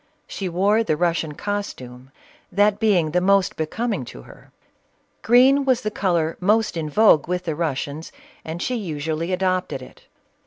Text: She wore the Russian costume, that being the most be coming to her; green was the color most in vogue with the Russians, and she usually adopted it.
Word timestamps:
She 0.25 0.49
wore 0.49 0.83
the 0.83 0.97
Russian 0.97 1.33
costume, 1.35 2.09
that 2.51 2.79
being 2.79 3.11
the 3.11 3.21
most 3.21 3.55
be 3.55 3.67
coming 3.67 4.03
to 4.05 4.23
her; 4.23 4.51
green 5.21 5.63
was 5.63 5.81
the 5.81 5.91
color 5.91 6.37
most 6.39 6.75
in 6.75 6.89
vogue 6.89 7.27
with 7.27 7.43
the 7.43 7.53
Russians, 7.55 8.11
and 8.43 8.63
she 8.63 8.73
usually 8.73 9.31
adopted 9.31 9.79
it. 9.83 10.07